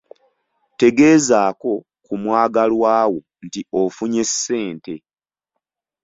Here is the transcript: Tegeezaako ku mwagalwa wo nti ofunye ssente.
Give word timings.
Tegeezaako 0.79 1.73
ku 2.05 2.13
mwagalwa 2.21 2.95
wo 3.11 3.19
nti 3.45 3.61
ofunye 3.81 4.23
ssente. 4.29 4.95